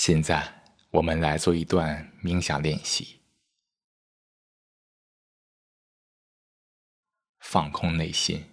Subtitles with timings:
[0.00, 3.20] 现在，我们来做一段冥想练习，
[7.40, 8.48] 放空内心，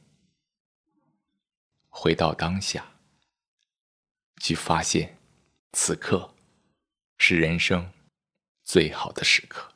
[1.88, 2.94] 回到当下，
[4.42, 5.20] 去发现
[5.72, 6.34] 此刻
[7.20, 7.94] 是人生
[8.64, 9.76] 最好的时刻。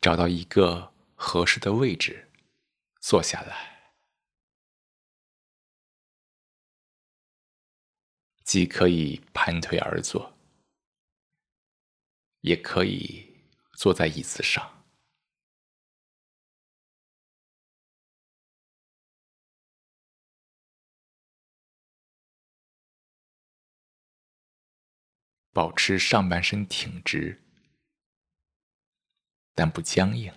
[0.00, 2.30] 找到一个合适的位置，
[3.00, 3.75] 坐下来，
[8.46, 10.32] 既可以盘腿而坐，
[12.42, 13.44] 也可以
[13.74, 14.84] 坐在椅子上，
[25.52, 27.42] 保持上半身挺直。
[29.56, 30.32] 但不僵硬，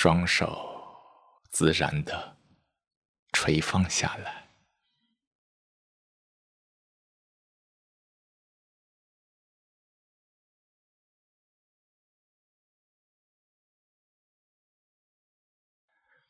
[0.00, 2.38] 双手自然的
[3.32, 4.48] 垂放下来，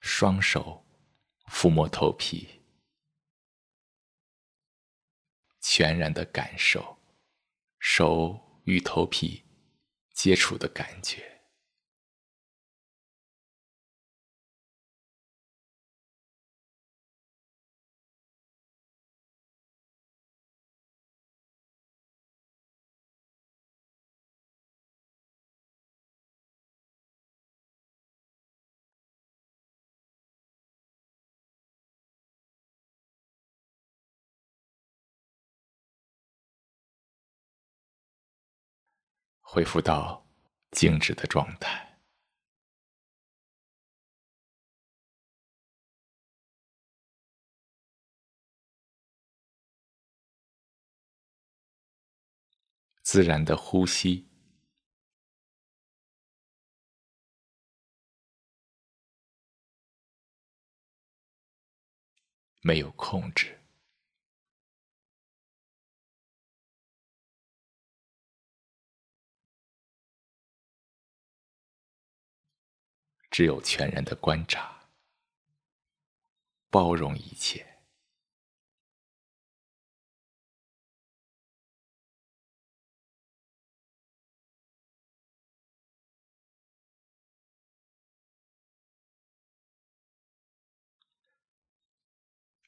[0.01, 0.87] 双手。
[1.47, 2.63] 抚摸头皮，
[5.61, 6.99] 全然的感受
[7.79, 9.45] 手与头皮
[10.15, 11.38] 接触的感觉。
[39.51, 40.23] 恢复到
[40.73, 41.99] 静止的状态，
[53.03, 54.29] 自然的呼吸，
[62.61, 63.58] 没有控制。
[73.39, 74.89] 只有全然的观察，
[76.71, 77.85] 包容一切，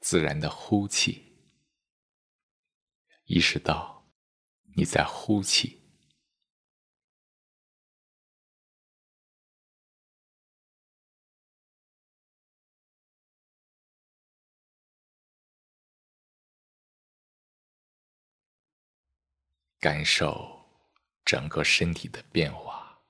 [0.01, 1.37] 自然的呼气，
[3.25, 4.09] 意识到
[4.77, 5.80] 你在呼气。
[19.81, 20.61] 感受
[21.25, 23.01] 整个身体的变化，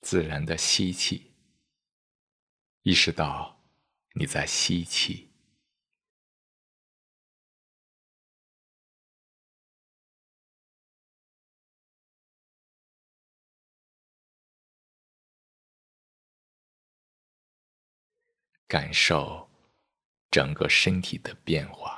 [0.00, 1.34] 自然的吸气，
[2.84, 3.62] 意识到
[4.14, 5.27] 你在吸气。
[18.68, 19.48] 感受
[20.30, 21.97] 整个身体的变化，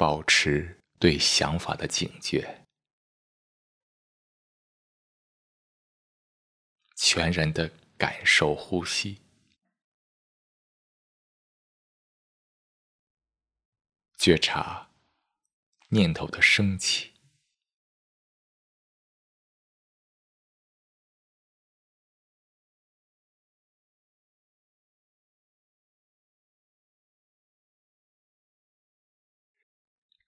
[0.00, 2.64] 保持对想法的警觉，
[6.96, 7.68] 全然的
[7.98, 9.20] 感受呼吸，
[14.16, 14.90] 觉察
[15.90, 17.19] 念头的升起。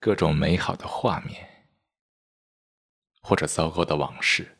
[0.04, 1.69] 各种美好的画面，
[3.20, 4.58] 或者糟糕的往事，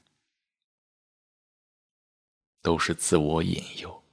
[2.61, 4.05] 都是自我引诱，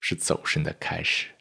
[0.00, 1.34] 是走神的开始。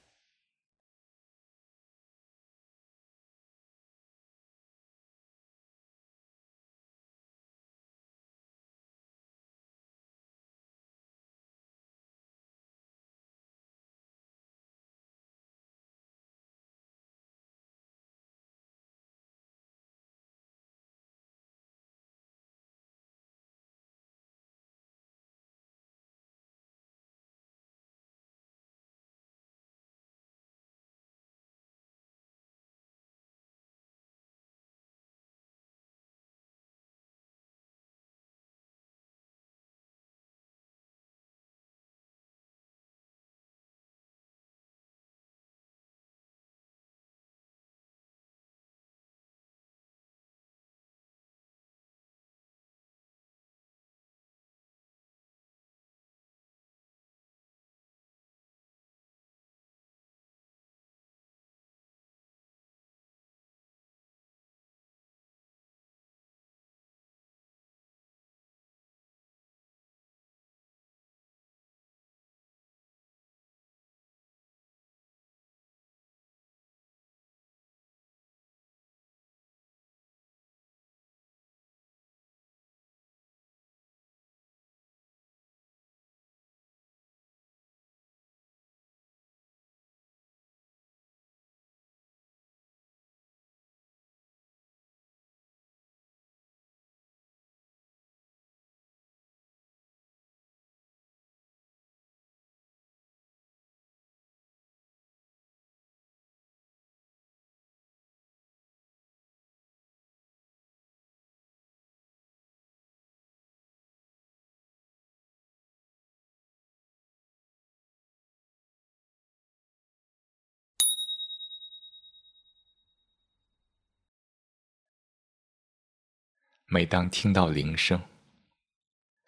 [126.74, 128.02] 每当听到铃声，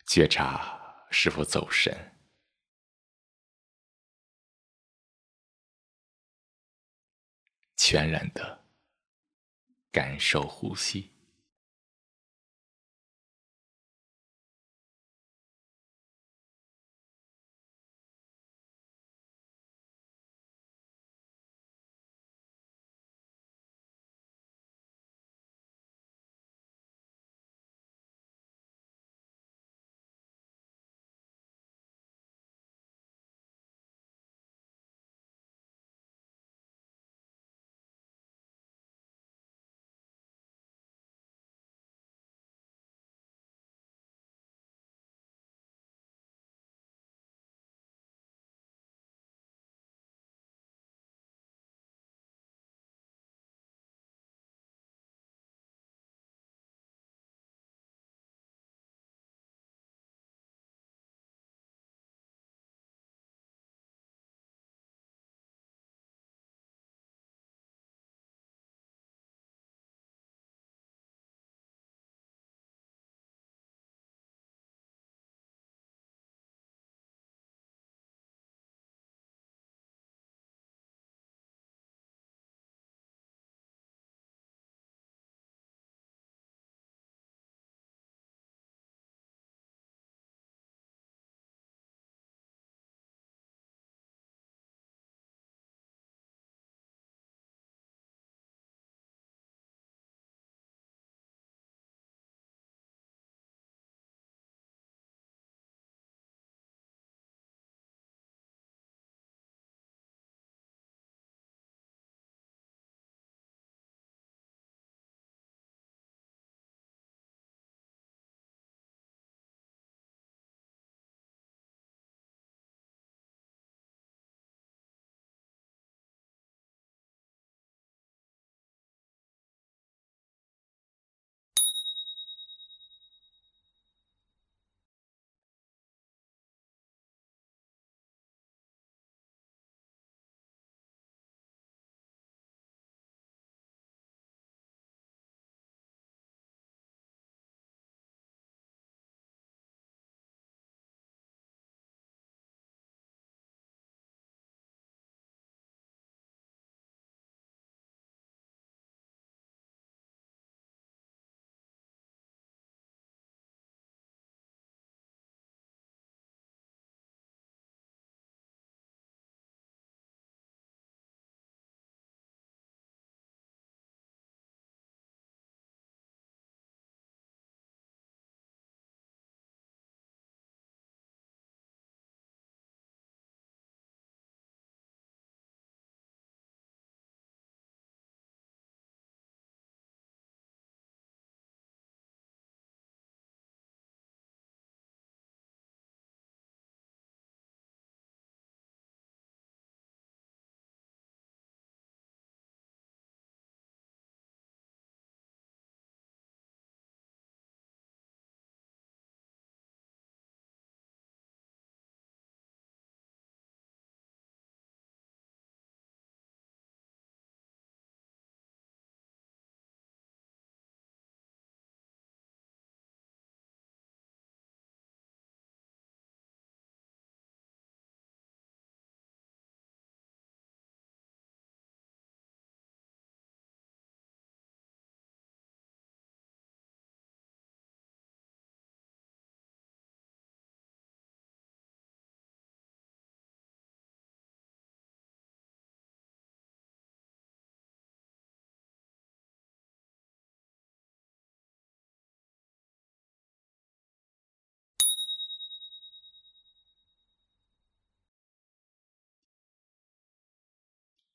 [0.08, 2.16] 觉察是否走神，
[7.76, 8.64] 全然的
[9.92, 11.13] 感受呼吸。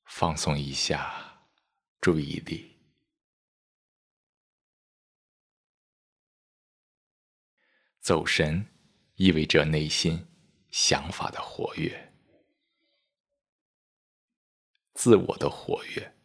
[0.09, 1.47] 放松一下
[2.01, 2.77] 注意力。
[8.01, 8.67] 走神
[9.15, 10.27] 意味着内心
[10.71, 12.11] 想法的活跃，
[14.93, 16.17] 自我的活跃，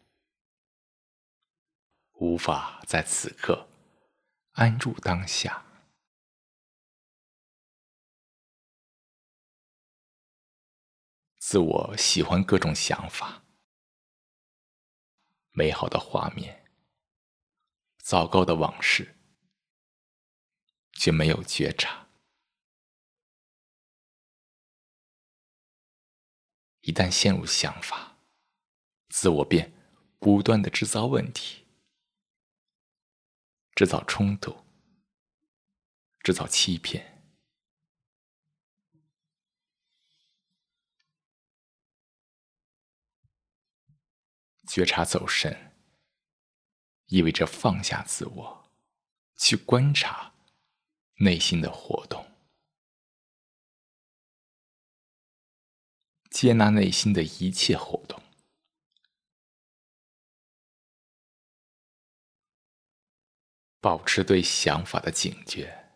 [2.13, 3.69] 无法在此刻
[4.53, 5.63] 安住当下。
[11.37, 13.44] 自我喜欢各种想法，
[15.57, 16.65] 美好的画面，
[17.99, 19.15] 糟糕的往事，
[20.91, 22.09] 却没有觉察。
[26.81, 28.17] 一旦陷入想法，
[29.07, 29.71] 自我便
[30.19, 31.65] 不断的制造问题，
[33.75, 34.65] 制造冲突，
[36.19, 37.14] 制造欺骗。
[44.75, 45.71] 觉察走神，
[47.05, 48.69] 意味着放下自我，
[49.37, 50.33] 去观察
[51.19, 52.29] 内心的活动，
[56.29, 58.21] 接纳内心的一切活动，
[63.79, 65.95] 保持对想法的警觉，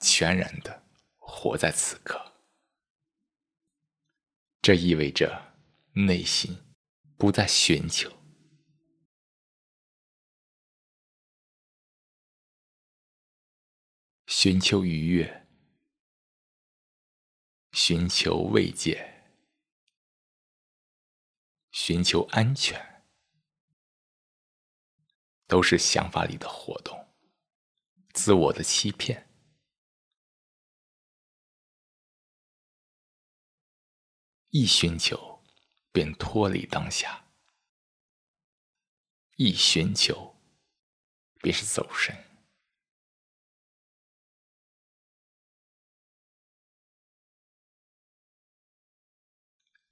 [0.00, 0.86] 全然的
[1.18, 2.37] 活在此刻。
[4.60, 5.54] 这意味着
[5.94, 6.54] 内心
[7.16, 8.12] 不再寻求、
[14.26, 15.48] 寻求愉悦、
[17.72, 19.24] 寻求慰藉、
[21.70, 23.04] 寻求安全，
[25.46, 27.08] 都是想法里的活动，
[28.12, 29.27] 自我的欺骗。
[34.50, 35.44] 一寻求，
[35.92, 37.24] 便脱离当下；
[39.36, 40.34] 一寻求，
[41.42, 42.24] 便是走神。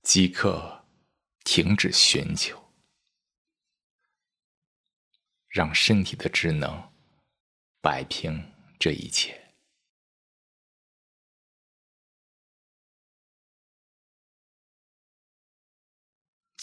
[0.02, 0.86] 即刻
[1.44, 2.72] 停止寻求，
[5.48, 6.94] 让身体的智能
[7.82, 9.45] 摆平这一切。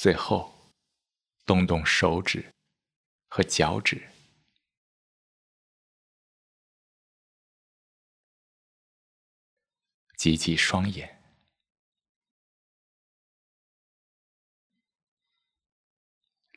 [0.03, 0.53] 最后，
[1.45, 2.53] 动动手指
[3.29, 4.09] 和脚趾，
[10.17, 11.23] 挤挤双眼，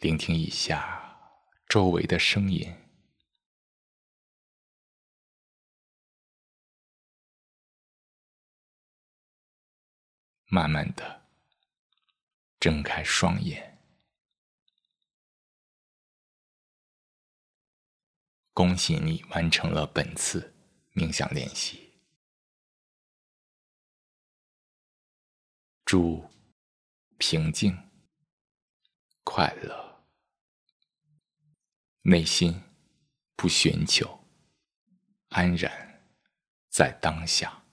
[0.01, 2.75] 聆听一下周围的声音，
[10.49, 11.26] 慢慢的。
[12.67, 13.81] 睁开双眼，
[18.53, 20.53] 恭喜你完成了本次
[20.93, 22.03] 冥想练习。
[25.85, 26.29] 祝
[27.19, 27.89] 平静、
[29.23, 30.05] 快乐，
[32.03, 32.61] 内心
[33.37, 34.27] 不寻求，
[35.29, 36.03] 安然
[36.69, 37.66] 在当下。